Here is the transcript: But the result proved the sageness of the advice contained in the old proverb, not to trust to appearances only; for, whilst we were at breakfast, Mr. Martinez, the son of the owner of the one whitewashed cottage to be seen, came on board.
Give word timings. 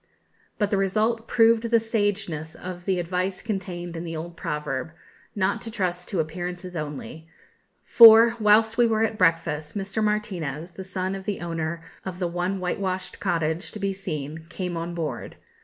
But 0.57 0.71
the 0.71 0.77
result 0.77 1.27
proved 1.27 1.65
the 1.69 1.79
sageness 1.79 2.55
of 2.55 2.85
the 2.85 2.99
advice 2.99 3.43
contained 3.43 3.95
in 3.95 4.03
the 4.03 4.15
old 4.17 4.35
proverb, 4.35 4.91
not 5.35 5.61
to 5.61 5.69
trust 5.69 6.09
to 6.09 6.19
appearances 6.19 6.75
only; 6.75 7.27
for, 7.83 8.35
whilst 8.39 8.79
we 8.79 8.87
were 8.87 9.03
at 9.03 9.19
breakfast, 9.19 9.77
Mr. 9.77 10.03
Martinez, 10.03 10.71
the 10.71 10.83
son 10.83 11.13
of 11.13 11.25
the 11.25 11.39
owner 11.39 11.83
of 12.03 12.17
the 12.17 12.25
one 12.27 12.59
whitewashed 12.59 13.19
cottage 13.19 13.71
to 13.73 13.79
be 13.79 13.93
seen, 13.93 14.47
came 14.49 14.75
on 14.75 14.95
board. 14.95 15.35